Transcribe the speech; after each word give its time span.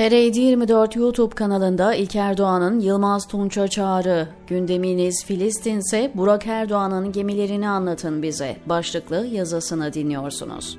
TR 0.00 0.12
24 0.12 0.96
YouTube 0.96 1.34
kanalında 1.34 1.94
İlker 1.94 2.36
Doğan'ın 2.36 2.80
Yılmaz 2.80 3.28
Tunç'a 3.28 3.68
çağrı, 3.68 4.28
gündeminiz 4.46 5.24
Filistin 5.24 5.78
ise 5.78 6.10
Burak 6.14 6.46
Erdoğan'ın 6.46 7.12
gemilerini 7.12 7.68
anlatın 7.68 8.22
bize 8.22 8.56
başlıklı 8.66 9.26
yazısını 9.26 9.92
dinliyorsunuz. 9.92 10.78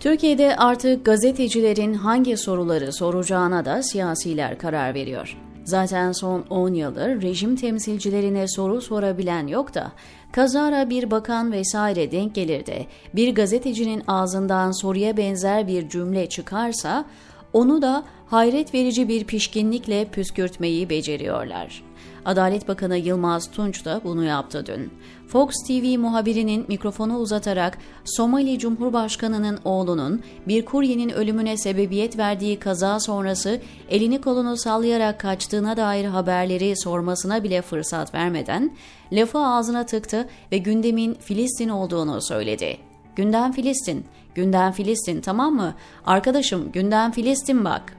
Türkiye'de 0.00 0.56
artık 0.56 1.04
gazetecilerin 1.04 1.94
hangi 1.94 2.36
soruları 2.36 2.92
soracağına 2.92 3.64
da 3.64 3.82
siyasiler 3.82 4.58
karar 4.58 4.94
veriyor. 4.94 5.36
Zaten 5.64 6.12
son 6.12 6.44
10 6.50 6.74
yıldır 6.74 7.22
rejim 7.22 7.56
temsilcilerine 7.56 8.48
soru 8.48 8.80
sorabilen 8.80 9.46
yok 9.46 9.74
da 9.74 9.92
kazara 10.32 10.90
bir 10.90 11.10
bakan 11.10 11.52
vesaire 11.52 12.12
denk 12.12 12.34
gelir 12.34 12.66
de 12.66 12.86
bir 13.14 13.34
gazetecinin 13.34 14.02
ağzından 14.06 14.72
soruya 14.72 15.16
benzer 15.16 15.68
bir 15.68 15.88
cümle 15.88 16.28
çıkarsa 16.28 17.04
onu 17.52 17.82
da 17.82 18.04
hayret 18.26 18.74
verici 18.74 19.08
bir 19.08 19.24
pişkinlikle 19.24 20.04
püskürtmeyi 20.04 20.90
beceriyorlar. 20.90 21.82
Adalet 22.24 22.68
Bakanı 22.68 22.96
Yılmaz 22.96 23.50
Tunç 23.50 23.84
da 23.84 24.00
bunu 24.04 24.24
yaptı 24.24 24.66
dün. 24.66 24.90
Fox 25.28 25.54
TV 25.66 25.98
muhabirinin 25.98 26.64
mikrofonu 26.68 27.18
uzatarak 27.18 27.78
Somali 28.04 28.58
Cumhurbaşkanı'nın 28.58 29.58
oğlunun 29.64 30.22
bir 30.48 30.64
kuryenin 30.64 31.08
ölümüne 31.08 31.56
sebebiyet 31.56 32.18
verdiği 32.18 32.58
kaza 32.58 33.00
sonrası 33.00 33.60
elini 33.88 34.20
kolunu 34.20 34.56
sallayarak 34.56 35.20
kaçtığına 35.20 35.76
dair 35.76 36.04
haberleri 36.04 36.76
sormasına 36.76 37.44
bile 37.44 37.62
fırsat 37.62 38.14
vermeden 38.14 38.76
lafı 39.12 39.38
ağzına 39.38 39.86
tıktı 39.86 40.28
ve 40.52 40.58
gündemin 40.58 41.14
Filistin 41.14 41.68
olduğunu 41.68 42.22
söyledi. 42.22 42.76
Gündem 43.16 43.52
Filistin, 43.52 44.04
gündem 44.34 44.72
Filistin 44.72 45.20
tamam 45.20 45.54
mı? 45.54 45.74
Arkadaşım 46.06 46.72
gündem 46.72 47.10
Filistin 47.10 47.64
bak. 47.64 47.96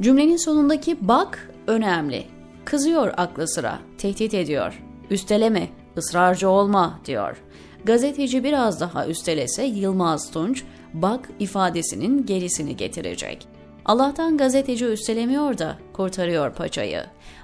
Cümlenin 0.00 0.36
sonundaki 0.36 1.08
bak 1.08 1.50
önemli. 1.66 2.37
Kızıyor 2.68 3.12
aklı 3.16 3.48
sıra, 3.48 3.78
tehdit 3.98 4.34
ediyor. 4.34 4.82
Üsteleme, 5.10 5.68
ısrarcı 5.96 6.48
olma 6.48 7.00
diyor. 7.04 7.36
Gazeteci 7.84 8.44
biraz 8.44 8.80
daha 8.80 9.06
üstelese 9.06 9.64
Yılmaz 9.64 10.30
Tunç, 10.30 10.64
bak 10.94 11.28
ifadesinin 11.38 12.26
gerisini 12.26 12.76
getirecek. 12.76 13.48
Allah'tan 13.88 14.36
gazeteci 14.36 14.84
üstelemiyor 14.84 15.58
da 15.58 15.76
kurtarıyor 15.92 16.54
paçayı. 16.54 17.02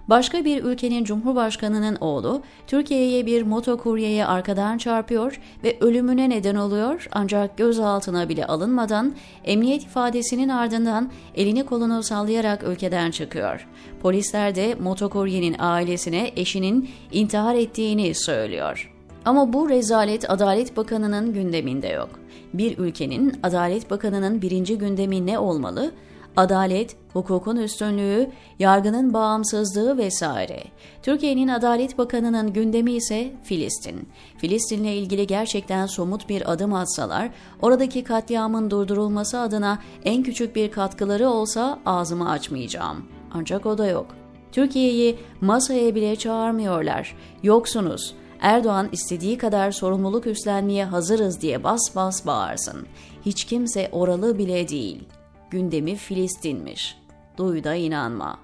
Başka 0.09 0.45
bir 0.45 0.65
ülkenin 0.65 1.05
cumhurbaşkanının 1.05 1.97
oğlu 2.01 2.43
Türkiye'ye 2.67 3.27
bir 3.27 3.43
motokuryeye 3.43 4.27
arkadan 4.27 4.79
çarpıyor 4.79 5.41
ve 5.65 5.77
ölümüne 5.81 6.31
neden 6.31 6.55
oluyor 6.55 7.09
ancak 7.13 7.59
gözaltına 7.59 8.29
bile 8.29 8.47
alınmadan 8.47 9.15
emniyet 9.45 9.83
ifadesinin 9.83 10.49
ardından 10.49 11.11
elini 11.35 11.67
kolunu 11.67 12.03
sallayarak 12.03 12.63
ülkeden 12.63 13.11
çıkıyor. 13.11 13.69
Polisler 14.03 14.55
de 14.55 14.75
motokuryenin 14.75 15.57
ailesine 15.59 16.33
eşinin 16.37 16.91
intihar 17.13 17.55
ettiğini 17.55 18.15
söylüyor. 18.15 18.93
Ama 19.25 19.53
bu 19.53 19.69
rezalet 19.69 20.31
Adalet 20.31 20.77
Bakanı'nın 20.77 21.33
gündeminde 21.33 21.89
yok. 21.89 22.11
Bir 22.55 22.79
ülkenin 22.79 23.33
Adalet 23.43 23.91
Bakanı'nın 23.91 24.43
birinci 24.43 24.79
gündemi 24.79 25.27
ne 25.27 25.39
olmalı? 25.39 25.93
Adalet, 26.37 26.97
hukukun 27.13 27.57
üstünlüğü, 27.57 28.31
yargının 28.59 29.15
bağımsızlığı 29.15 29.99
vesaire. 29.99 30.63
Türkiye'nin 31.03 31.49
Adalet 31.49 31.99
Bakanı'nın 31.99 32.53
gündemi 32.53 32.93
ise 32.93 33.33
Filistin. 33.43 34.09
Filistin'le 34.39 34.85
ilgili 34.85 35.27
gerçekten 35.27 35.87
somut 35.87 36.29
bir 36.29 36.53
adım 36.53 36.75
atsalar, 36.75 37.31
oradaki 37.63 38.05
katliamın 38.05 38.71
durdurulması 38.71 39.39
adına 39.39 39.79
en 40.05 40.23
küçük 40.23 40.57
bir 40.57 40.71
katkıları 40.71 41.29
olsa 41.29 41.79
ağzımı 41.87 42.31
açmayacağım. 42.31 43.05
Ancak 43.33 43.67
o 43.67 43.79
da 43.79 43.87
yok. 43.87 44.07
Türkiye'yi 44.53 45.19
masaya 45.41 45.95
bile 45.95 46.17
çağırmıyorlar. 46.17 47.17
Yoksunuz. 47.43 48.15
Erdoğan 48.41 48.89
istediği 48.93 49.39
kadar 49.39 49.71
sorumluluk 49.73 50.27
üstlenmeye 50.27 50.85
hazırız 50.85 51.41
diye 51.41 51.65
bas 51.65 51.97
bas 51.97 52.27
bağırsın. 52.27 52.87
Hiç 53.27 53.45
kimse 53.45 53.89
oralı 53.93 54.39
bile 54.39 54.69
değil.'' 54.69 55.24
Gündemi 55.51 55.97
Filistin'miş. 55.97 56.99
Duy 57.39 57.65
inanma. 57.75 58.39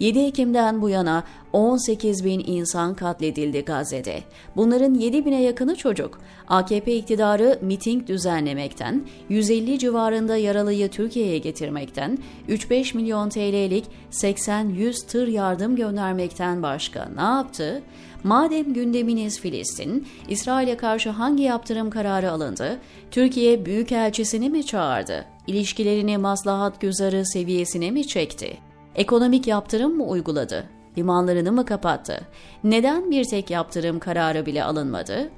7 0.00 0.18
Ekim'den 0.18 0.82
bu 0.82 0.88
yana 0.88 1.24
18 1.52 2.24
bin 2.24 2.42
insan 2.46 2.94
katledildi 2.94 3.60
Gazze'de. 3.60 4.22
Bunların 4.56 4.94
7 4.94 5.24
bine 5.24 5.42
yakını 5.42 5.76
çocuk. 5.76 6.20
AKP 6.48 6.96
iktidarı 6.96 7.58
miting 7.62 8.06
düzenlemekten, 8.06 9.06
150 9.28 9.78
civarında 9.78 10.36
yaralıyı 10.36 10.90
Türkiye'ye 10.90 11.38
getirmekten, 11.38 12.18
3-5 12.48 12.96
milyon 12.96 13.28
TL'lik 13.28 13.84
80-100 14.10 15.06
tır 15.06 15.28
yardım 15.28 15.76
göndermekten 15.76 16.62
başka 16.62 17.08
ne 17.16 17.22
yaptı? 17.22 17.82
Madem 18.24 18.72
gündeminiz 18.72 19.40
Filistin, 19.40 20.06
İsrail'e 20.28 20.76
karşı 20.76 21.10
hangi 21.10 21.42
yaptırım 21.42 21.90
kararı 21.90 22.30
alındı? 22.30 22.80
Türkiye 23.10 23.66
Büyükelçisini 23.66 24.50
mi 24.50 24.66
çağırdı? 24.66 25.24
İlişkilerini 25.46 26.18
maslahat 26.18 26.80
güzarı 26.80 27.26
seviyesine 27.26 27.90
mi 27.90 28.06
çekti? 28.06 28.73
Ekonomik 28.94 29.46
yaptırım 29.46 29.96
mı 29.96 30.04
uyguladı? 30.04 30.64
Limanlarını 30.98 31.52
mı 31.52 31.64
kapattı? 31.64 32.20
Neden 32.64 33.10
bir 33.10 33.24
tek 33.24 33.50
yaptırım 33.50 33.98
kararı 33.98 34.46
bile 34.46 34.64
alınmadı? 34.64 35.30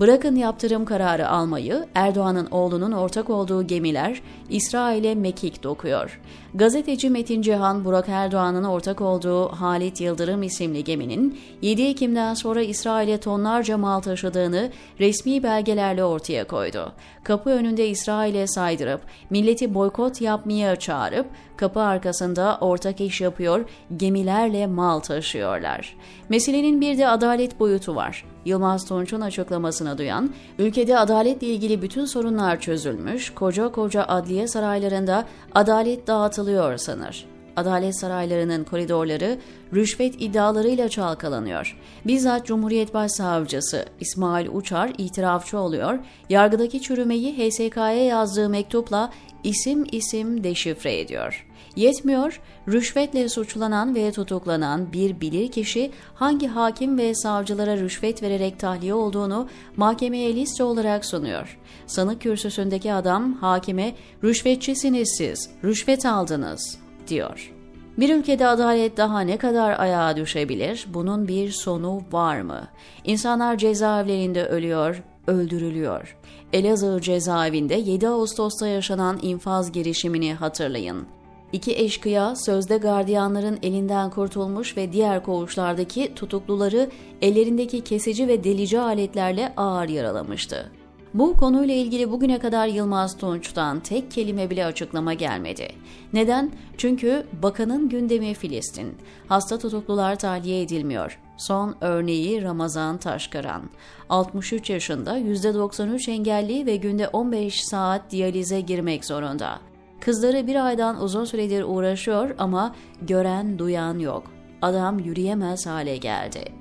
Bırakın 0.00 0.36
yaptırım 0.36 0.84
kararı 0.84 1.28
almayı, 1.28 1.86
Erdoğan'ın 1.94 2.46
oğlunun 2.46 2.92
ortak 2.92 3.30
olduğu 3.30 3.66
gemiler 3.66 4.22
İsrail'e 4.50 5.14
mekik 5.14 5.62
dokuyor. 5.62 6.20
Gazeteci 6.54 7.10
Metin 7.10 7.42
Cihan, 7.42 7.84
Burak 7.84 8.08
Erdoğan'ın 8.08 8.64
ortak 8.64 9.00
olduğu 9.00 9.48
Halit 9.48 10.00
Yıldırım 10.00 10.42
isimli 10.42 10.84
geminin 10.84 11.40
7 11.62 11.82
Ekim'den 11.82 12.34
sonra 12.34 12.62
İsrail'e 12.62 13.18
tonlarca 13.18 13.78
mal 13.78 14.00
taşıdığını 14.00 14.70
resmi 15.00 15.42
belgelerle 15.42 16.04
ortaya 16.04 16.44
koydu. 16.46 16.92
Kapı 17.24 17.50
önünde 17.50 17.88
İsrail'e 17.88 18.46
saydırıp, 18.46 19.00
milleti 19.30 19.74
boykot 19.74 20.20
yapmaya 20.20 20.76
çağırıp, 20.76 21.26
kapı 21.56 21.80
arkasında 21.80 22.58
ortak 22.60 23.00
iş 23.00 23.20
yapıyor, 23.20 23.64
gemilerle 23.96 24.66
mal 24.66 25.00
taşıyorlar. 25.00 25.96
Meselenin 26.28 26.80
bir 26.80 26.98
de 26.98 27.08
adalet 27.08 27.60
boyutu 27.60 27.94
var. 27.94 28.24
Yılmaz 28.48 28.84
Tunç'un 28.84 29.20
açıklamasını 29.20 29.98
duyan, 29.98 30.34
ülkede 30.58 30.98
adaletle 30.98 31.46
ilgili 31.46 31.82
bütün 31.82 32.04
sorunlar 32.04 32.60
çözülmüş, 32.60 33.34
koca 33.34 33.72
koca 33.72 34.04
adliye 34.04 34.48
saraylarında 34.48 35.24
adalet 35.54 36.06
dağıtılıyor 36.06 36.76
sanır. 36.76 37.37
Adalet 37.58 37.96
saraylarının 37.96 38.64
koridorları 38.64 39.38
rüşvet 39.74 40.14
iddialarıyla 40.18 40.88
çalkalanıyor. 40.88 41.78
Bizzat 42.06 42.46
Cumhuriyet 42.46 42.94
Başsavcısı 42.94 43.84
İsmail 44.00 44.48
Uçar 44.48 44.92
itirafçı 44.98 45.58
oluyor, 45.58 45.98
yargıdaki 46.28 46.82
çürümeyi 46.82 47.50
HSK'ya 47.50 48.04
yazdığı 48.04 48.48
mektupla 48.48 49.10
isim 49.44 49.86
isim 49.92 50.44
deşifre 50.44 51.00
ediyor. 51.00 51.46
Yetmiyor, 51.76 52.40
rüşvetle 52.68 53.28
suçlanan 53.28 53.94
ve 53.94 54.12
tutuklanan 54.12 54.92
bir 54.92 55.20
bilirkişi 55.20 55.90
hangi 56.14 56.46
hakim 56.46 56.98
ve 56.98 57.14
savcılara 57.14 57.76
rüşvet 57.76 58.22
vererek 58.22 58.58
tahliye 58.58 58.94
olduğunu 58.94 59.48
mahkemeye 59.76 60.34
liste 60.34 60.64
olarak 60.64 61.04
sunuyor. 61.04 61.58
Sanık 61.86 62.20
kürsüsündeki 62.20 62.92
adam 62.92 63.32
hakime 63.32 63.94
rüşvetçisiniz 64.24 65.14
siz, 65.18 65.50
rüşvet 65.64 66.06
aldınız 66.06 66.87
diyor. 67.08 67.52
Bir 67.98 68.14
ülkede 68.14 68.46
adalet 68.46 68.96
daha 68.96 69.20
ne 69.20 69.36
kadar 69.36 69.80
ayağa 69.80 70.16
düşebilir? 70.16 70.86
Bunun 70.94 71.28
bir 71.28 71.50
sonu 71.50 72.02
var 72.12 72.40
mı? 72.40 72.68
İnsanlar 73.04 73.58
cezaevlerinde 73.58 74.46
ölüyor, 74.46 75.02
öldürülüyor. 75.26 76.16
Elazığ 76.52 77.00
cezaevinde 77.00 77.74
7 77.74 78.08
Ağustos'ta 78.08 78.66
yaşanan 78.66 79.18
infaz 79.22 79.72
girişimini 79.72 80.34
hatırlayın. 80.34 81.06
İki 81.52 81.76
eşkıya 81.76 82.36
sözde 82.36 82.76
gardiyanların 82.76 83.58
elinden 83.62 84.10
kurtulmuş 84.10 84.76
ve 84.76 84.92
diğer 84.92 85.22
koğuşlardaki 85.22 86.14
tutukluları 86.14 86.90
ellerindeki 87.22 87.84
kesici 87.84 88.28
ve 88.28 88.44
delici 88.44 88.80
aletlerle 88.80 89.52
ağır 89.56 89.88
yaralamıştı. 89.88 90.70
Bu 91.14 91.36
konuyla 91.36 91.74
ilgili 91.74 92.10
bugüne 92.10 92.38
kadar 92.38 92.66
Yılmaz 92.66 93.16
Tunç'tan 93.16 93.80
tek 93.80 94.10
kelime 94.10 94.50
bile 94.50 94.66
açıklama 94.66 95.14
gelmedi. 95.14 95.68
Neden? 96.12 96.52
Çünkü 96.76 97.26
bakanın 97.42 97.88
gündemi 97.88 98.34
Filistin. 98.34 98.96
Hasta 99.28 99.58
tutuklular 99.58 100.18
tahliye 100.18 100.62
edilmiyor. 100.62 101.18
Son 101.36 101.76
örneği 101.80 102.42
Ramazan 102.42 102.98
Taşkaran. 102.98 103.62
63 104.08 104.70
yaşında 104.70 105.18
%93 105.18 106.10
engelli 106.10 106.66
ve 106.66 106.76
günde 106.76 107.08
15 107.08 107.64
saat 107.64 108.10
diyalize 108.10 108.60
girmek 108.60 109.04
zorunda. 109.04 109.58
Kızları 110.00 110.46
bir 110.46 110.66
aydan 110.66 111.02
uzun 111.02 111.24
süredir 111.24 111.62
uğraşıyor 111.62 112.34
ama 112.38 112.74
gören 113.02 113.58
duyan 113.58 113.98
yok. 113.98 114.22
Adam 114.62 114.98
yürüyemez 114.98 115.66
hale 115.66 115.96
geldi. 115.96 116.57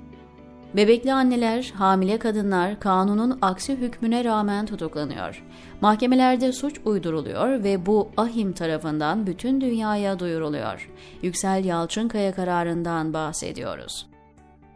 Bebekli 0.76 1.14
anneler, 1.14 1.72
hamile 1.76 2.20
kadınlar 2.20 2.80
kanunun 2.80 3.38
aksi 3.42 3.76
hükmüne 3.76 4.24
rağmen 4.24 4.66
tutuklanıyor. 4.66 5.44
Mahkemelerde 5.82 6.52
suç 6.52 6.80
uyduruluyor 6.86 7.64
ve 7.64 7.86
bu 7.86 8.10
ahim 8.18 8.54
tarafından 8.54 9.28
bütün 9.28 9.62
dünyaya 9.62 10.20
duyuruluyor. 10.20 10.90
Yüksel 11.22 11.66
Yalçınkaya 11.66 12.36
kararından 12.36 13.14
bahsediyoruz. 13.14 14.08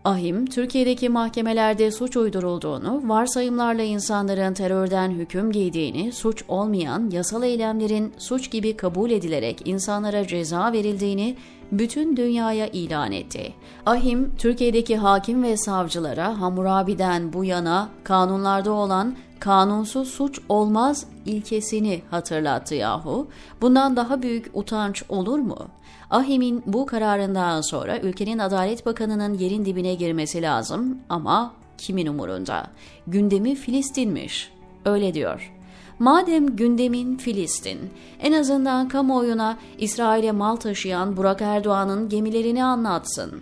Ahim, 0.05 0.45
Türkiye'deki 0.45 1.09
mahkemelerde 1.09 1.91
suç 1.91 2.17
uydurulduğunu, 2.17 3.01
varsayımlarla 3.05 3.81
insanların 3.83 4.53
terörden 4.53 5.11
hüküm 5.11 5.51
giydiğini, 5.51 6.11
suç 6.11 6.43
olmayan 6.47 7.09
yasal 7.09 7.43
eylemlerin 7.43 8.13
suç 8.17 8.51
gibi 8.51 8.77
kabul 8.77 9.11
edilerek 9.11 9.61
insanlara 9.65 10.27
ceza 10.27 10.73
verildiğini 10.73 11.35
bütün 11.71 12.17
dünyaya 12.17 12.67
ilan 12.67 13.11
etti. 13.11 13.53
Ahim, 13.85 14.35
Türkiye'deki 14.37 14.97
hakim 14.97 15.43
ve 15.43 15.57
savcılara 15.57 16.41
Hammurabi'den 16.41 17.33
bu 17.33 17.45
yana 17.45 17.89
kanunlarda 18.03 18.71
olan 18.71 19.15
kanunsuz 19.41 20.07
suç 20.07 20.39
olmaz 20.49 21.05
ilkesini 21.25 22.01
hatırlattı 22.11 22.75
yahu. 22.75 23.27
Bundan 23.61 23.95
daha 23.95 24.21
büyük 24.21 24.51
utanç 24.53 25.03
olur 25.09 25.39
mu? 25.39 25.57
Ahim'in 26.09 26.63
bu 26.65 26.85
kararından 26.85 27.61
sonra 27.61 27.99
ülkenin 27.99 28.39
Adalet 28.39 28.85
Bakanı'nın 28.85 29.33
yerin 29.33 29.65
dibine 29.65 29.95
girmesi 29.95 30.41
lazım 30.41 30.97
ama 31.09 31.53
kimin 31.77 32.07
umurunda? 32.07 32.67
Gündemi 33.07 33.55
Filistinmiş. 33.55 34.51
Öyle 34.85 35.13
diyor. 35.13 35.53
Madem 35.99 36.55
gündemin 36.55 37.17
Filistin, 37.17 37.79
en 38.19 38.33
azından 38.33 38.87
kamuoyuna 38.87 39.57
İsrail'e 39.77 40.31
mal 40.31 40.55
taşıyan 40.55 41.17
Burak 41.17 41.41
Erdoğan'ın 41.41 42.09
gemilerini 42.09 42.63
anlatsın, 42.63 43.41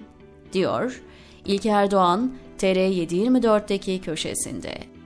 diyor 0.54 1.04
İlker 1.45 1.84
Erdoğan 1.84 2.31
TR724'deki 2.60 4.02
köşesinde. 4.02 4.99